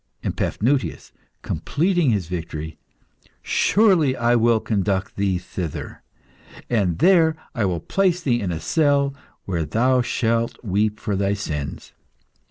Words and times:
And 0.23 0.35
Paphnutius, 0.35 1.11
completing 1.43 2.09
his 2.09 2.25
victory 2.27 2.79
"Surely 3.43 4.17
I 4.17 4.35
will 4.35 4.59
conduct 4.59 5.15
thee 5.15 5.37
thither, 5.37 6.01
and 6.71 6.97
there 6.97 7.35
I 7.53 7.65
will 7.65 7.81
place 7.81 8.19
thee 8.23 8.39
in 8.41 8.51
a 8.51 8.59
cell, 8.59 9.13
where 9.45 9.63
thou 9.63 10.01
shalt 10.01 10.57
weep 10.63 10.99
for 10.99 11.15
thy 11.15 11.35
sins. 11.35 11.93